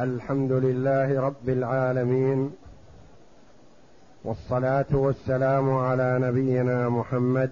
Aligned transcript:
الحمد 0.00 0.52
لله 0.52 1.20
رب 1.20 1.48
العالمين 1.48 2.52
والصلاة 4.24 4.86
والسلام 4.92 5.70
على 5.70 6.18
نبينا 6.22 6.88
محمد 6.88 7.50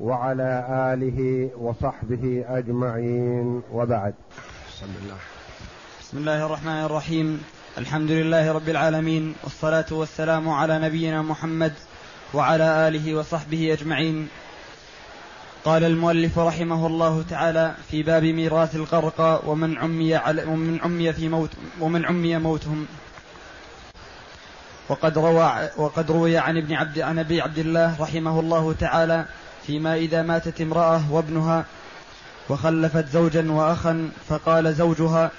وعلى 0.00 0.66
آله 0.94 1.50
وصحبه 1.58 2.44
أجمعين 2.48 3.62
وبعد. 3.72 4.14
بسم 4.68 4.86
الله 5.02 5.16
بسم 6.00 6.18
الله 6.18 6.46
الرحمن 6.46 6.84
الرحيم. 6.84 7.44
الحمد 7.78 8.10
لله 8.10 8.52
رب 8.52 8.68
العالمين 8.68 9.34
والصلاة 9.44 9.92
والسلام 9.92 10.48
على 10.48 10.78
نبينا 10.78 11.22
محمد 11.22 11.72
وعلى 12.34 12.88
آله 12.88 13.14
وصحبه 13.14 13.72
أجمعين. 13.72 14.28
قال 15.66 15.84
المؤلف 15.84 16.38
رحمه 16.38 16.86
الله 16.86 17.24
تعالى 17.30 17.74
في 17.90 18.02
باب 18.02 18.24
ميراث 18.24 18.76
القرقى 18.76 19.42
ومن 19.46 19.78
عمي 19.78 20.14
على 20.14 20.44
ومن 20.44 20.80
عمي 20.80 21.12
في 21.12 21.28
موت 21.28 21.50
ومن 21.80 22.04
عمي 22.04 22.38
موتهم. 22.38 22.86
وقد 24.88 25.18
روى 25.18 25.68
وقد 25.76 26.10
روي 26.10 26.38
عن 26.38 26.56
ابن 26.56 26.74
عبد 26.74 26.98
عن 26.98 27.18
أبي 27.18 27.40
عبد 27.40 27.58
الله 27.58 28.00
رحمه 28.00 28.40
الله 28.40 28.72
تعالى 28.72 29.24
فيما 29.66 29.96
إذا 29.96 30.22
ماتت 30.22 30.60
امرأة 30.60 31.12
وابنها 31.12 31.64
وخلفت 32.48 33.08
زوجا 33.08 33.52
وأخا 33.52 34.10
فقال 34.28 34.74
زوجها 34.74 35.30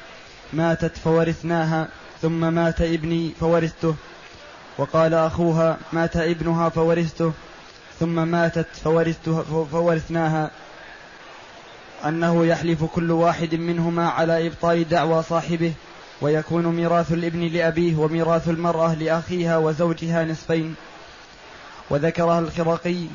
ماتت 0.53 0.97
فورثناها 0.97 1.87
ثم 2.21 2.53
مات 2.53 2.81
ابني 2.81 3.31
فورثته 3.39 3.95
وقال 4.77 5.13
أخوها 5.13 5.77
مات 5.93 6.17
ابنها 6.17 6.69
فورثته 6.69 7.33
ثم 7.99 8.27
ماتت 8.27 8.67
فورثناها. 9.71 10.51
أنه 12.05 12.45
يحلف 12.45 12.83
كل 12.83 13.11
واحد 13.11 13.55
منهما 13.55 14.09
على 14.09 14.47
إبطال 14.47 14.89
دعوى 14.89 15.23
صاحبه 15.23 15.73
ويكون 16.21 16.65
ميراث 16.65 17.11
الابن 17.11 17.41
لأبيه 17.41 17.95
وميراث 17.95 18.49
المرأة 18.49 18.95
لأخيها 18.95 19.57
وزوجها 19.57 20.25
نصفين. 20.25 20.75
وذكرها 21.89 22.39
الخرقي 22.39 23.05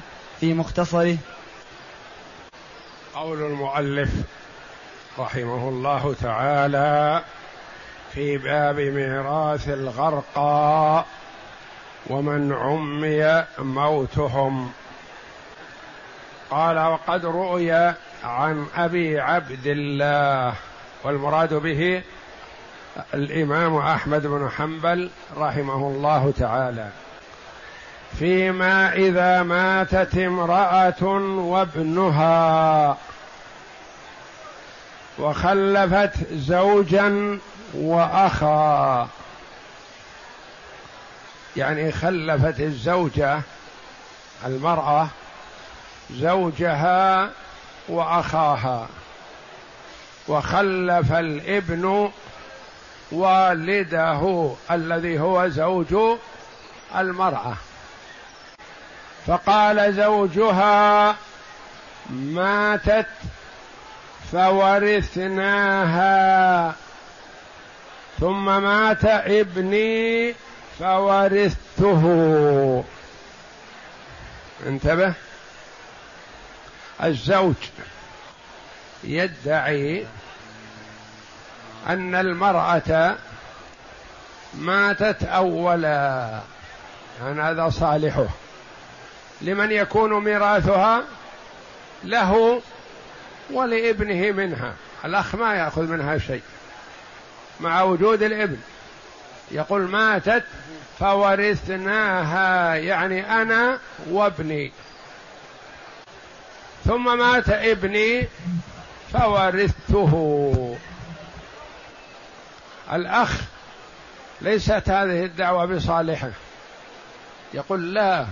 في 0.40 0.54
مختصره. 0.54 1.16
قول 3.14 3.42
المؤلف 3.42 4.10
رحمه 5.18 5.68
الله 5.68 6.14
تعالى 6.22 7.24
في 8.12 8.38
باب 8.38 8.80
ميراث 8.80 9.68
الغرقى. 9.68 11.04
ومن 12.06 12.52
عمي 12.52 13.44
موتهم. 13.58 14.72
قال 16.50 16.78
وقد 16.78 17.24
روي 17.24 17.72
عن 18.24 18.66
أبي 18.76 19.20
عبد 19.20 19.66
الله. 19.66 20.54
والمراد 21.04 21.54
به 21.54 22.02
الإمام 23.14 23.76
أحمد 23.76 24.26
بن 24.26 24.50
حنبل 24.56 25.10
رحمه 25.36 25.74
الله 25.74 26.32
تعالى. 26.38 26.88
فيما 28.18 28.92
إذا 28.92 29.42
ماتت 29.42 30.18
امرأة 30.18 31.02
وابنها 31.36 32.96
وخلفت 35.18 36.32
زوجا 36.32 37.38
وأخا. 37.74 39.08
يعني 41.56 41.92
خلفت 41.92 42.60
الزوجة 42.60 43.40
المرأة 44.46 45.08
زوجها 46.10 47.30
وأخاها. 47.88 48.88
وخلف 50.28 51.12
الابن 51.12 52.10
والده 53.12 54.52
الذي 54.70 55.20
هو 55.20 55.48
زوج 55.48 56.18
المرأة. 56.96 57.54
فقال 59.26 59.94
زوجها 59.94 61.16
ماتت 62.10 63.06
فورثناها. 64.32 65.62
ثم 68.20 68.62
مات 68.62 69.04
ابني 69.04 70.34
فورثته. 70.82 72.04
انتبه. 74.66 75.14
الزوج 77.02 77.54
يدعي 79.04 80.06
أن 81.88 82.14
المرأة 82.14 83.16
ماتت 84.54 85.22
اولا. 85.24 86.40
يعني 87.22 87.42
هذا 87.42 87.68
صالحه. 87.70 88.26
لمن 89.40 89.72
يكون 89.72 90.24
ميراثها؟ 90.24 91.02
له 92.04 92.62
ولابنه 93.50 94.30
منها. 94.32 94.74
الأخ 95.04 95.34
ما 95.34 95.54
يأخذ 95.54 95.82
منها 95.82 96.18
شيء. 96.18 96.42
مع 97.60 97.82
وجود 97.82 98.22
الابن. 98.22 98.58
يقول 99.50 99.82
ماتت 99.82 100.44
فورثناها 100.98 102.74
يعني 102.74 103.42
أنا 103.42 103.78
وابني. 104.10 104.72
ثم 106.84 107.18
مات 107.18 107.48
ابني 107.48 108.28
فورثته. 109.12 110.76
الأخ 112.92 113.40
ليست 114.40 114.88
هذه 114.88 115.24
الدعوة 115.24 115.64
بصالحه. 115.64 116.30
يقول 117.54 117.94
لا 117.94 118.26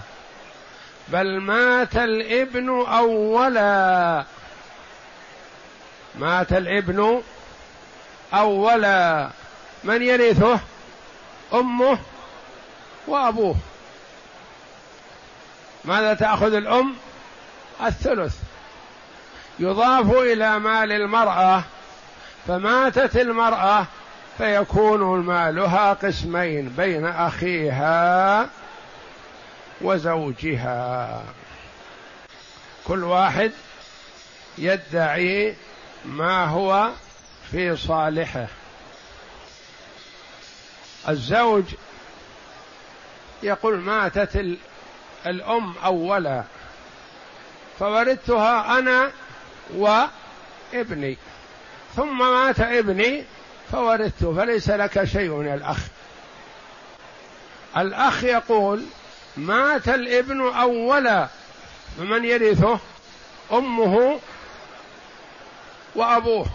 بل 1.08 1.40
مات 1.40 1.96
الابن 1.96 2.68
أولا. 2.68 4.24
مات 6.14 6.52
الابن 6.52 7.22
أولا. 8.34 9.30
من 9.84 10.02
يرثه؟ 10.02 10.60
أمه 11.54 11.98
وأبوه. 13.06 13.56
ماذا 15.84 16.14
تأخذ 16.14 16.54
الأم؟ 16.54 16.94
الثلث. 17.86 18.36
يضاف 19.58 20.10
إلى 20.10 20.58
مال 20.58 20.92
المرأة 20.92 21.62
فماتت 22.46 23.16
المرأة 23.16 23.86
فيكون 24.38 25.00
مالها 25.20 25.92
قسمين 25.92 26.68
بين 26.68 27.06
أخيها 27.06 28.48
وزوجها. 29.80 31.22
كل 32.86 33.04
واحد 33.04 33.52
يدعي 34.58 35.54
ما 36.04 36.44
هو 36.44 36.90
في 37.50 37.76
صالحه. 37.76 38.46
الزوج 41.08 41.64
يقول 43.42 43.78
ماتت 43.78 44.56
الأم 45.26 45.74
أولا 45.84 46.44
فوردتها 47.78 48.78
أنا 48.78 49.10
وابني. 49.74 51.16
ثم 51.96 52.18
مات 52.18 52.60
ابني 52.60 53.24
فوردته 53.72 54.34
فليس 54.34 54.70
لك 54.70 55.04
شيء 55.04 55.30
من 55.30 55.54
الأخ. 55.54 55.78
الأخ 57.76 58.24
يقول 58.24 58.84
مات 59.36 59.88
الابن 59.88 60.40
أولا 60.40 61.28
فمن 61.98 62.24
يرثه؟ 62.24 62.78
أمه 63.52 64.20
وأبوه. 65.94 66.46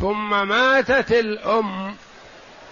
ثم 0.00 0.48
ماتت 0.48 1.12
الأم 1.12 1.96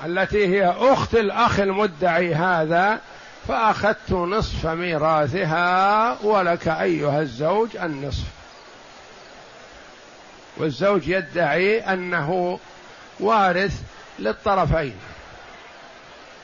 التي 0.05 0.47
هي 0.47 0.75
أخت 0.79 1.15
الأخ 1.15 1.61
المدعي 1.61 2.35
هذا 2.35 3.01
فأخذت 3.49 4.13
نصف 4.13 4.67
ميراثها 4.67 6.17
ولك 6.23 6.69
أيها 6.69 7.21
الزوج 7.21 7.77
النصف. 7.77 8.25
والزوج 10.57 11.09
يدعي 11.09 11.81
أنه 11.81 12.59
وارث 13.21 13.83
للطرفين. 14.19 14.95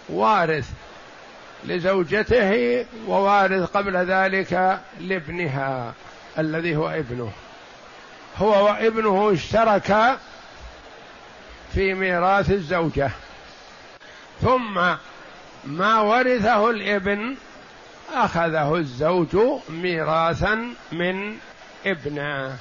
وارث 0.09 0.69
لزوجته 1.65 2.87
ووارث 3.07 3.71
قبل 3.71 3.97
ذلك 3.97 4.81
لابنها 5.01 5.93
الذي 6.39 6.77
هو 6.77 6.89
ابنه. 6.89 7.33
هو 8.39 8.65
وابنه 8.67 9.33
اشتركا 9.33 10.19
في 11.75 11.95
ميراث 11.95 12.51
الزوجة. 12.51 13.11
ثم 14.43 14.75
ما 15.65 16.01
ورثه 16.01 16.71
الابن 16.71 17.37
أخذه 18.15 18.75
الزوج 18.75 19.37
ميراثا 19.69 20.69
من 20.93 21.37
ابنه 21.87 22.57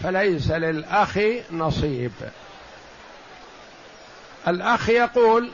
فليس 0.00 0.50
للأخ 0.50 1.18
نصيب. 1.52 2.12
الأخ 4.48 4.88
يقول 4.88 5.50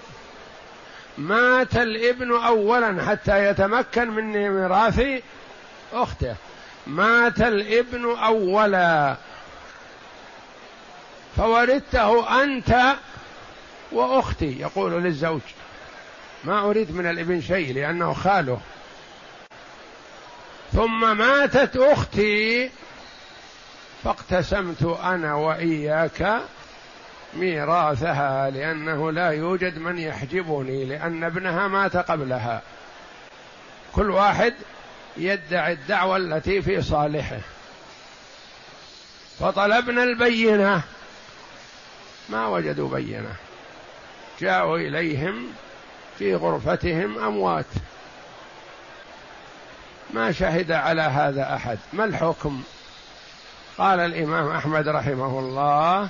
مات 1.18 1.76
الابن 1.76 2.32
أولا 2.32 3.04
حتى 3.06 3.44
يتمكن 3.44 4.10
من 4.10 4.24
ميراث 4.32 5.02
أخته. 5.92 6.36
مات 6.86 7.40
الابن 7.40 8.16
أولا 8.16 9.16
فوردته 11.36 12.42
أنت 12.44 12.96
وأختي 13.92 14.60
يقول 14.60 14.92
للزوج. 14.92 15.40
ما 16.44 16.70
أريد 16.70 16.96
من 16.96 17.06
الإبن 17.06 17.40
شيء 17.40 17.74
لأنه 17.74 18.12
خاله. 18.12 18.60
ثم 20.72 21.16
ماتت 21.16 21.76
أختي 21.76 22.70
فاقتسمت 24.04 24.82
أنا 25.02 25.34
وإياك 25.34 26.40
ميراثها 27.34 28.50
لأنه 28.50 29.12
لا 29.12 29.30
يوجد 29.30 29.78
من 29.78 29.98
يحجبني 29.98 30.84
لأن 30.84 31.24
ابنها 31.24 31.68
مات 31.68 31.96
قبلها. 31.96 32.62
كل 33.92 34.10
واحد 34.10 34.54
يدعي 35.16 35.72
الدعوة 35.72 36.16
التي 36.16 36.62
في 36.62 36.82
صالحه. 36.82 37.40
فطلبنا 39.40 40.02
البينة. 40.02 40.82
ما 42.28 42.46
وجدوا 42.46 42.88
بينة. 42.88 43.34
جاءوا 44.40 44.78
إليهم 44.78 45.46
في 46.18 46.34
غرفتهم 46.34 47.18
أموات. 47.18 47.66
ما 50.14 50.32
شهد 50.32 50.72
على 50.72 51.02
هذا 51.02 51.54
أحد. 51.54 51.78
ما 51.92 52.04
الحكم؟ 52.04 52.62
قال 53.78 54.00
الإمام 54.00 54.48
أحمد 54.48 54.88
رحمه 54.88 55.38
الله 55.38 56.08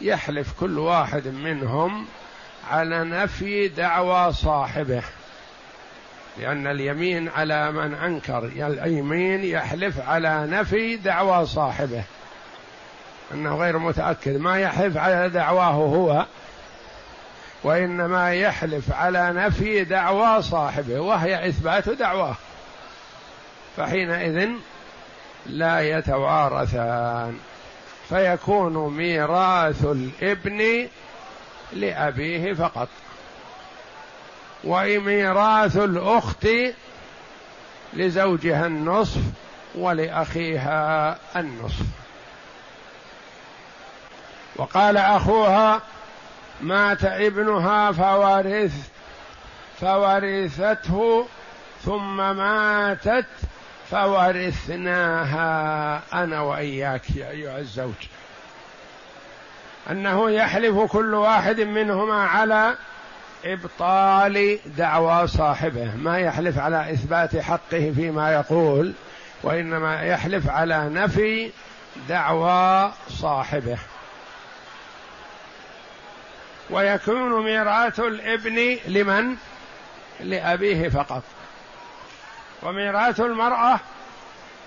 يحلف 0.00 0.52
كل 0.60 0.78
واحد 0.78 1.28
منهم 1.28 2.06
على 2.70 3.04
نفي 3.04 3.68
دعوى 3.68 4.32
صاحبه. 4.32 5.02
لأن 6.38 6.66
اليمين 6.66 7.28
على 7.28 7.72
من 7.72 7.94
أنكر 7.94 8.44
اليمين 8.44 9.44
يحلف 9.44 10.00
على 10.08 10.46
نفي 10.46 10.96
دعوى 10.96 11.46
صاحبه. 11.46 12.02
أنه 13.34 13.56
غير 13.56 13.78
متأكد 13.78 14.36
ما 14.36 14.60
يحلف 14.60 14.96
على 14.96 15.28
دعواه 15.28 15.70
هو. 15.70 16.26
وإنما 17.64 18.34
يحلف 18.34 18.92
على 18.92 19.32
نفي 19.32 19.84
دعوى 19.84 20.42
صاحبه 20.42 21.00
وهي 21.00 21.48
إثبات 21.48 21.88
دعواه. 21.88 22.36
فحينئذ 23.76 24.48
لا 25.46 25.98
يتوارثان. 25.98 27.38
فيكون 28.08 28.96
ميراث 28.96 29.84
الإبن 29.84 30.88
لأبيه 31.72 32.52
فقط. 32.52 32.88
وميراث 34.64 35.76
الأخت 35.76 36.48
لزوجها 37.92 38.66
النصف 38.66 39.20
ولأخيها 39.74 41.18
النصف. 41.36 41.86
وقال 44.56 44.96
أخوها 44.96 45.80
مات 46.60 47.04
ابنها 47.04 47.92
فورث 47.92 48.88
فورثته 49.80 51.26
ثم 51.84 52.16
ماتت 52.16 53.26
فورثناها 53.90 55.42
أنا 56.12 56.40
وإياك 56.40 57.10
يا 57.16 57.30
أيها 57.30 57.58
الزوج. 57.58 57.94
أنه 59.90 60.30
يحلف 60.30 60.78
كل 60.78 61.14
واحد 61.14 61.60
منهما 61.60 62.26
على 62.26 62.74
إبطال 63.44 64.58
دعوى 64.76 65.26
صاحبه 65.26 65.94
ما 65.96 66.18
يحلف 66.18 66.58
على 66.58 66.92
إثبات 66.92 67.36
حقه 67.36 67.92
فيما 67.96 68.32
يقول 68.32 68.92
وإنما 69.42 70.02
يحلف 70.02 70.48
على 70.50 70.88
نفي 70.88 71.50
دعوى 72.08 72.92
صاحبه. 73.08 73.78
ويكون 76.70 77.44
ميراث 77.44 78.00
الابن 78.00 78.78
لمن؟ 78.88 79.36
لأبيه 80.20 80.88
فقط. 80.88 81.22
وميراث 82.62 83.20
المرأة 83.20 83.80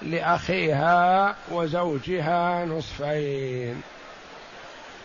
لأخيها 0.02 1.36
وزوجها 1.52 2.66
نصفين. 2.66 3.82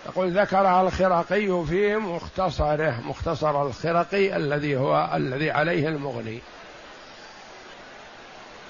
يقول 0.06 0.40
ذكرها 0.40 0.82
الخرقي 0.82 1.64
في 1.66 1.96
مختصره 1.96 3.00
مختصر 3.04 3.66
الخرقي 3.66 4.36
الذي 4.36 4.76
هو 4.76 5.10
الذي 5.14 5.50
عليه 5.50 5.88
المغني. 5.88 6.40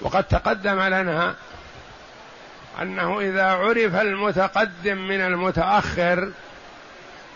وقد 0.01 0.23
تقدم 0.23 0.81
لنا 0.81 1.35
أنه 2.81 3.19
إذا 3.19 3.43
عرف 3.43 3.95
المتقدم 3.95 4.97
من 4.97 5.21
المتأخر 5.21 6.31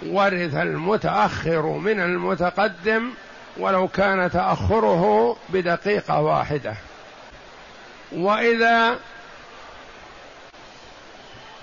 ورث 0.06 0.56
المتأخر 0.56 1.62
من 1.62 2.00
المتقدم 2.00 3.10
ولو 3.58 3.88
كان 3.88 4.32
تأخره 4.32 5.36
بدقيقة 5.50 6.22
واحدة. 6.22 6.76
وإذا 8.12 8.96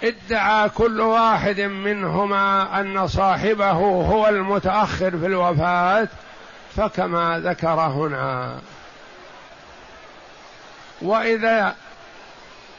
ادعى 0.03 0.69
كل 0.69 1.01
واحد 1.01 1.61
منهما 1.61 2.81
أن 2.81 3.09
صاحبه 3.09 3.71
هو 3.71 4.29
المتأخر 4.29 5.11
في 5.11 5.27
الوفاة 5.27 6.09
فكما 6.77 7.41
ذكر 7.45 7.81
هنا. 7.81 8.59
وإذا 11.03 11.75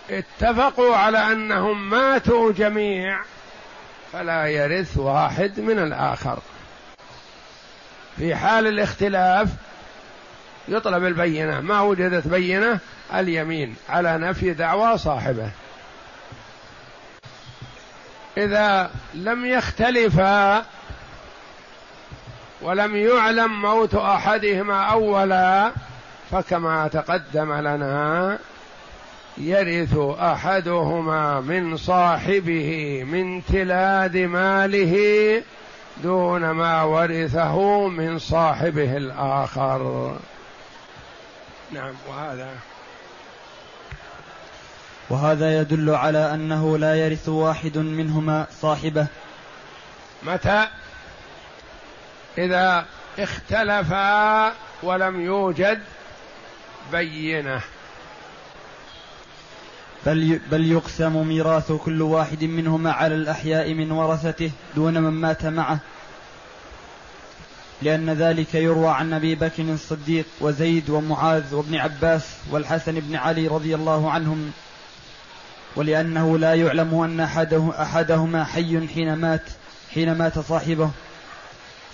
اتفقوا 0.10 0.96
على 0.96 1.18
أنهم 1.18 1.90
ماتوا 1.90 2.52
جميع 2.52 3.20
فلا 4.16 4.46
يرث 4.48 4.98
واحد 4.98 5.60
من 5.60 5.80
الآخر. 5.80 6.40
في 8.18 8.36
حال 8.36 8.68
الاختلاف 8.68 9.50
يطلب 10.68 11.06
البينة. 11.06 11.62
ما 11.62 11.82
وجدت 11.82 12.28
بينة؟ 12.28 12.80
اليمين. 13.14 13.76
على 13.90 14.18
نفي 14.18 14.54
دعوى 14.54 14.98
صاحبه. 14.98 15.50
إذا 18.38 18.92
لم 19.14 19.46
يختلفا 19.46 20.66
ولم 22.62 22.96
يعلم 22.96 23.62
موت 23.62 23.96
أحدهما 23.96 24.84
أولا 24.84 25.72
فكما 26.32 26.88
تقدم 26.88 27.54
لنا 27.54 28.40
يرث 29.38 29.98
أحدهما 30.20 31.40
من 31.40 31.78
صاحبه 31.78 33.04
من 33.04 33.46
تلاد 33.46 34.18
ماله 34.18 35.44
دون 36.04 36.52
ما 36.52 36.84
ورثه 36.84 37.88
من 37.88 38.20
صاحبه 38.20 38.98
الآخر. 38.98 40.16
نعم 41.72 41.94
وهذا. 42.10 42.50
وهذا 45.10 45.60
يدل 45.60 45.90
على 45.90 46.34
أنه 46.34 46.78
لا 46.78 46.96
يرث 46.96 47.30
واحد 47.30 47.78
منهما 47.78 48.48
صاحبه. 48.62 49.08
متى؟ 50.24 50.68
إذا 52.38 52.86
اختلفا 53.20 54.52
ولم 54.84 55.22
يوجد 55.22 55.82
بينة. 56.92 57.62
بل 60.06 60.40
بل 60.52 60.72
يقسم 60.72 61.28
ميراث 61.28 61.72
كل 61.72 62.02
واحد 62.02 62.44
منهما 62.44 62.92
على 62.92 63.16
الأحياء 63.16 63.74
من 63.74 63.92
ورثته 63.92 64.52
دون 64.76 64.94
من 64.94 65.10
مات 65.10 65.46
معه. 65.46 65.80
لأن 67.82 68.10
ذلك 68.10 68.56
يروى 68.56 68.88
عن 68.88 69.14
أبي 69.14 69.36
بكر 69.36 69.64
الصديق 69.64 70.26
وزيد 70.42 70.90
ومعاذ 70.90 71.56
وابن 71.56 71.76
عباس 71.76 72.28
والحسن 72.52 73.00
بن 73.00 73.16
علي 73.16 73.48
رضي 73.48 73.76
الله 73.76 74.12
عنهم. 74.12 74.52
ولأنه 75.76 76.38
لا 76.38 76.54
يعلم 76.54 77.00
أن 77.00 77.20
أحده 77.20 77.72
أحدهما 77.82 78.44
حي 78.44 78.88
حين 78.88 79.14
مات 79.14 79.50
حين 79.94 80.18
مات 80.18 80.40
صاحبه 80.40 80.92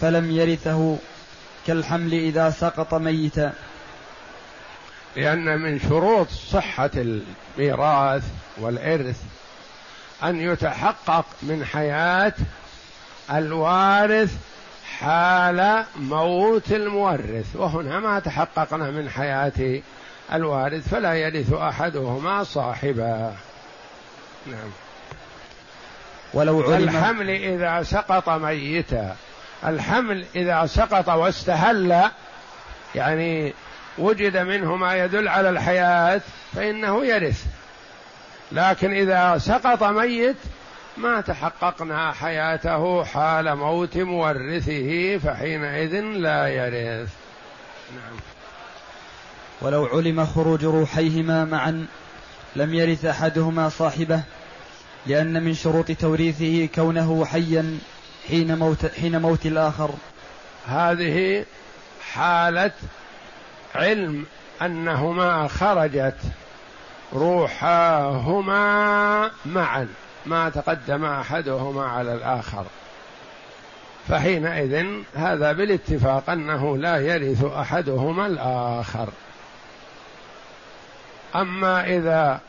فلم 0.02 0.32
يرثه. 0.32 0.98
كالحمل 1.68 2.14
إذا 2.14 2.50
سقط 2.50 2.94
ميتا. 2.94 3.54
لأن 5.16 5.60
من 5.60 5.80
شروط 5.80 6.28
صحة 6.30 6.90
الميراث 6.96 8.24
والإرث 8.58 9.22
أن 10.24 10.42
يتحقق 10.42 11.26
من 11.42 11.66
حياة 11.66 12.34
الوارث 13.32 14.36
حال 15.00 15.86
موت 15.96 16.72
المورث 16.72 17.56
وهنا 17.56 18.00
ما 18.00 18.20
تحققنا 18.20 18.92
من 18.92 19.10
حياة 19.10 19.82
الوارث 20.34 20.88
فلا 20.90 21.14
يرث 21.14 21.54
أحدهما 21.54 22.44
صاحبا. 22.44 23.36
نعم. 24.48 24.70
ولو 26.34 26.62
علم 26.62 26.90
الحمل 26.90 27.30
إذا 27.30 27.84
سقط 27.84 28.30
ميتا 28.30 29.16
الحمل 29.66 30.26
إذا 30.36 30.66
سقط 30.66 31.10
واستهل 31.10 32.10
يعني 32.96 33.54
وجد 33.98 34.38
منه 34.38 34.76
ما 34.76 35.06
يدل 35.06 35.28
على 35.28 35.50
الحياة 35.50 36.22
فإنه 36.56 37.06
يرث. 37.06 37.46
لكن 38.52 38.94
إذا 38.94 39.38
سقط 39.38 39.84
ميت 39.84 40.36
ما 40.98 41.22
تحققنا 41.22 42.12
حياته 42.12 43.04
حال 43.04 43.56
موت 43.56 43.98
مورثه 43.98 45.18
فحينئذ 45.18 46.02
لا 46.02 46.48
يرث. 46.48 47.10
نعم. 47.96 48.20
ولو 49.62 49.86
علم 49.86 50.26
خروج 50.26 50.66
روحيهما 50.66 51.46
معا 51.46 51.86
لم 52.56 52.74
يرث 52.74 53.06
أحدهما 53.06 53.70
صاحبه 53.70 54.22
لأن 55.06 55.44
من 55.44 55.54
شروط 55.54 55.92
توريثه 55.92 56.70
كونه 56.76 57.26
حيا 57.26 57.80
حين 58.28 58.58
موت 58.58 58.86
حين 59.02 59.22
موت 59.22 59.46
الآخر. 59.46 59.90
هذه 60.68 61.46
حالة 62.14 62.72
علم 63.76 64.26
أنهما 64.62 65.48
خرجت 65.48 66.18
روحاهما 67.14 68.62
معا 69.46 69.88
ما 70.26 70.50
تقدم 70.50 71.06
أحدهما 71.06 71.86
على 71.86 72.14
الآخر. 72.14 72.66
فحينئذ 74.10 74.86
هذا 75.16 75.52
بالاتفاق 75.52 76.30
أنه 76.30 76.78
لا 76.78 76.98
يرث 76.98 77.44
أحدهما 77.44 78.28
الآخر. 78.28 79.10
أما 81.36 81.86
إذا 81.86 82.40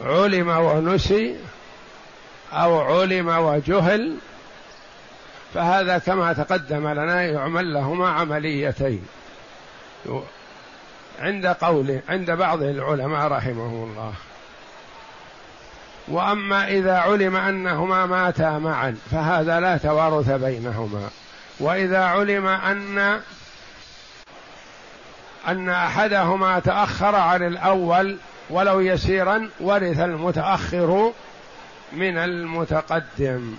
علم 0.00 0.48
ونسي 0.48 1.36
أو 2.52 2.80
علم 2.80 3.28
وجهل 3.28 4.16
فهذا 5.54 5.98
كما 5.98 6.32
تقدم 6.32 6.88
لنا 6.88 7.22
يعمل 7.22 7.74
لهما 7.74 8.08
عمليتين. 8.08 9.06
عند 11.20 11.46
قوله 11.46 12.02
عند 12.08 12.30
بعض 12.30 12.62
العلماء 12.62 13.28
رحمه 13.28 13.84
الله. 13.84 14.12
وأما 16.08 16.68
إذا 16.68 16.96
علم 16.98 17.36
أنهما 17.36 18.06
ماتا 18.06 18.58
معا 18.58 18.96
فهذا 19.10 19.60
لا 19.60 19.76
توارث 19.76 20.30
بينهما. 20.30 21.10
وإذا 21.60 22.04
علم 22.04 22.46
أن 22.46 23.20
أن 25.48 25.68
أحدهما 25.68 26.58
تأخر 26.58 27.14
عن 27.14 27.42
الأول 27.42 28.16
ولو 28.50 28.80
يسيرا 28.80 29.50
ورث 29.60 30.00
المتأخر 30.00 31.12
من 31.92 32.18
المتقدم. 32.18 33.56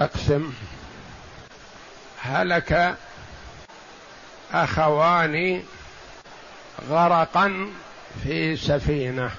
أقسم. 0.00 0.52
هلك 2.22 2.94
أخوان 4.54 5.62
غرقا 6.88 7.66
في 8.22 8.56
سفينة 8.56 9.30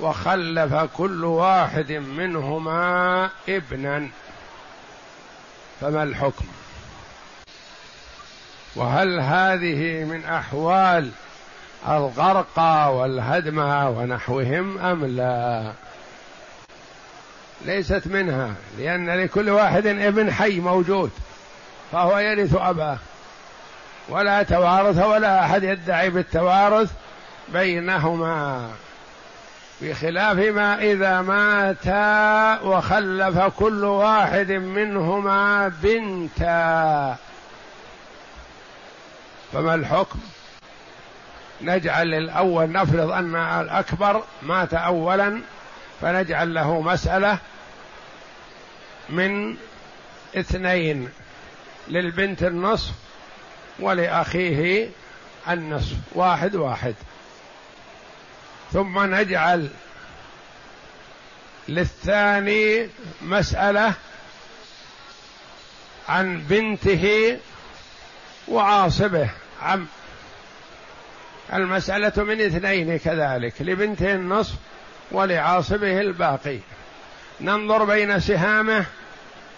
وخلف 0.00 0.74
كل 0.74 1.24
واحد 1.24 1.92
منهما 1.92 3.30
ابنا 3.48 4.08
فما 5.80 6.02
الحكم؟ 6.02 6.44
وهل 8.76 9.20
هذه 9.20 10.04
من 10.04 10.24
أحوال 10.24 11.10
الغرقى 11.88 12.94
والهدمى 12.96 13.94
ونحوهم 13.96 14.78
أم 14.78 15.04
لا؟ 15.04 15.72
ليست 17.64 18.02
منها 18.06 18.54
لأن 18.78 19.10
لكل 19.10 19.50
واحد 19.50 19.86
ابن 19.86 20.32
حي 20.32 20.60
موجود 20.60 21.10
فهو 21.92 22.18
يرث 22.18 22.54
أباه. 22.54 22.98
ولا 24.08 24.42
توارث 24.42 24.98
ولا 25.04 25.44
أحد 25.44 25.62
يدعي 25.62 26.10
بالتوارث 26.10 26.90
بينهما 27.48 28.70
بخلاف 29.80 30.36
ما 30.36 30.78
إذا 30.78 31.20
ماتا 31.20 32.60
وخلف 32.62 33.38
كل 33.38 33.84
واحد 33.84 34.52
منهما 34.52 35.68
بنتا. 35.82 37.16
فما 39.52 39.74
الحكم؟ 39.74 40.18
نجعل 41.62 42.14
الأول 42.14 42.72
نفرض 42.72 43.10
أن 43.10 43.36
الأكبر 43.36 44.24
مات 44.42 44.74
اولا 44.74 45.40
فنجعل 46.00 46.54
له 46.54 46.80
مسألة 46.80 47.38
من 49.08 49.56
اثنين 50.36 51.08
للبنت 51.88 52.42
النصف 52.42 52.92
ولأخيه 53.80 54.88
النصف. 55.48 55.96
واحد 56.12 56.56
واحد. 56.56 56.94
ثم 58.72 59.14
نجعل 59.14 59.68
للثاني 61.68 62.88
مسألة 63.22 63.92
عن 66.08 66.40
بنته 66.40 67.38
وعاصبه 68.48 69.30
عم. 69.62 69.86
المسألة 71.52 72.24
من 72.24 72.40
اثنين 72.40 72.98
كذلك 72.98 73.54
لبنته 73.60 74.14
النصف 74.14 74.54
ولعاصبه 75.10 76.00
الباقي. 76.00 76.58
ننظر 77.40 77.84
بين 77.84 78.20
سهامه 78.20 78.84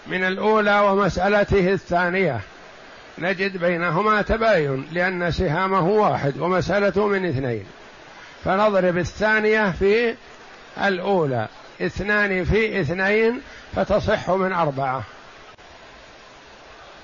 من 0.07 0.23
الأولى 0.23 0.79
ومسألته 0.79 1.73
الثانية. 1.73 2.41
نجد 3.17 3.57
بينهما 3.57 4.21
تباين 4.21 4.87
لأن 4.91 5.31
سهامه 5.31 5.87
واحد 5.87 6.39
ومسألته 6.39 7.07
من 7.07 7.25
اثنين. 7.25 7.65
فنضرب 8.43 8.97
الثانية 8.97 9.71
في 9.71 10.15
الأولى. 10.85 11.47
اثنان 11.81 12.45
في 12.45 12.81
اثنين 12.81 13.41
فتصح 13.75 14.29
من 14.29 14.53
أربعة. 14.53 15.03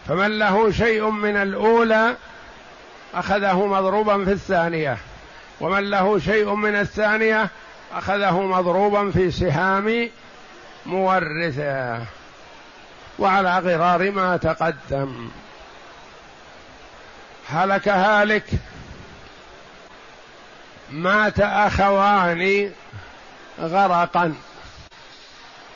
فمن 0.08 0.39
له 0.39 0.72
شيء 0.72 1.10
من 1.10 1.38
الأولى 1.38 2.15
أخذه 3.13 3.65
مضروبا 3.65 4.25
في 4.25 4.32
الثانية. 4.32 4.98
ومن 5.62 5.89
له 5.89 6.20
شيء 6.20 6.53
من 6.53 6.75
الثانية 6.75 7.50
أخذه 7.94 8.41
مضروبا 8.41 9.12
في 9.12 9.32
سهام 9.32 10.10
مورثة. 10.86 12.00
وعلى 13.20 13.60
غرار 13.60 14.12
ما 14.12 14.38
تقدم. 14.38 15.30
هلك 17.51 17.88
هالك. 17.88 18.46
مات 20.91 21.39
أخوان 21.39 22.72
غرقا. 23.60 24.34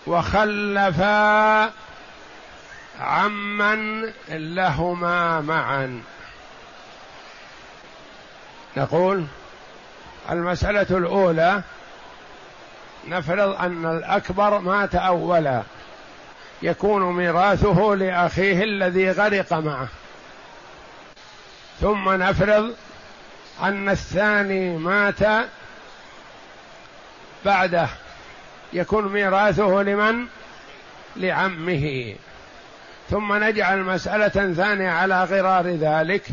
وخلفا 0.07 1.71
عما 2.99 3.75
لهما 4.29 5.41
معا. 5.41 6.01
نقول 8.77 9.25
المسألة 10.31 10.97
الأولى 10.97 11.61
نفرض 13.07 13.61
أن 13.61 13.85
الأكبر 13.85 14.59
مات 14.59 14.95
أولا. 14.95 15.61
يكون 16.61 17.15
ميراثه 17.15 17.95
لأخيه 17.95 18.63
الذي 18.63 19.11
غرق 19.11 19.53
معه. 19.53 19.87
ثم 21.81 22.09
نفرض 22.09 22.73
أن 23.63 23.89
الثاني 23.89 24.77
مات 24.77 25.47
بعده. 27.45 27.87
يكون 28.73 29.13
ميراثه 29.13 29.83
لمن؟ 29.83 30.25
لعمه. 31.15 32.15
ثم 33.09 33.43
نجعل 33.43 33.79
مسألة 33.79 34.53
ثانية 34.53 34.89
على 34.89 35.23
غرار 35.23 35.67
ذلك 35.67 36.23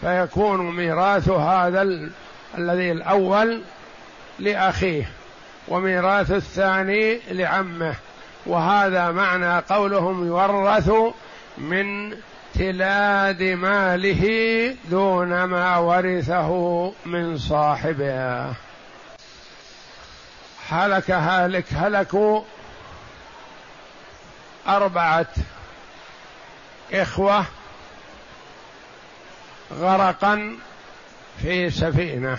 فيكون 0.00 0.76
ميراث 0.76 1.28
هذا 1.28 1.82
ال... 1.82 2.10
الذي 2.58 2.92
الأول 2.92 3.62
لأخيه 4.38 5.08
وميراث 5.68 6.30
الثاني 6.30 7.20
لعمه. 7.30 7.94
وهذا 8.46 9.10
معنى 9.10 9.58
قولهم 9.58 10.26
يورث 10.26 10.90
من 11.58 12.14
امتلاد 12.60 13.42
ماله 13.42 14.76
دون 14.90 15.44
ما 15.44 15.76
ورثه 15.76 16.92
من 17.06 17.38
صاحبه. 17.38 18.46
هلك 20.68 21.10
هالك 21.10 21.64
هلكوا 21.72 22.42
أربعة 24.66 25.26
إخوة 26.92 27.44
غرقا 29.72 30.56
في 31.42 31.70
سفينة 31.70 32.38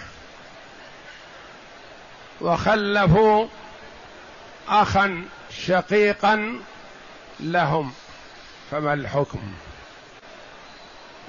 وخلفوا 2.42 3.48
أخا 4.70 5.26
شقيقا 5.52 6.60
لهم 7.40 7.94
فما 8.72 8.94
الحكم؟ 8.94 9.54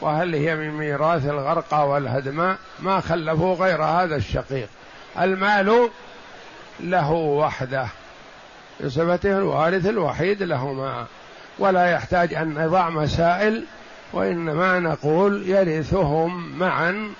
وهل 0.00 0.34
هي 0.34 0.56
من 0.56 0.70
ميراث 0.70 1.26
الغرقى 1.26 1.88
والهدماء 1.88 2.56
ما 2.80 3.00
خلفوا 3.00 3.54
غير 3.54 3.82
هذا 3.82 4.16
الشقيق. 4.16 4.68
المال 5.20 5.88
له 6.80 7.10
وحده 7.12 7.86
بصفته 8.84 9.38
الوارث 9.38 9.86
الوحيد 9.86 10.42
لهما 10.42 11.06
ولا 11.58 11.90
يحتاج 11.90 12.34
أن 12.34 12.64
نضع 12.64 12.90
مسائل 12.90 13.64
وإنما 14.12 14.78
نقول 14.78 15.48
يرثهم 15.48 16.58
معا 16.58 17.12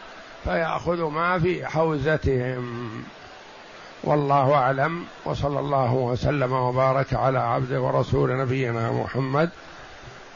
فيأخذ 0.44 1.04
ما 1.04 1.38
في 1.38 1.66
حوزتهم. 1.66 2.90
والله 4.04 4.54
أعلم 4.54 5.04
وصلى 5.24 5.60
الله 5.60 5.92
وسلم 5.92 6.52
وبارك 6.52 7.14
على 7.14 7.38
عبده 7.38 7.80
ورسول 7.80 8.38
نبينا 8.38 8.92
محمد 8.92 9.50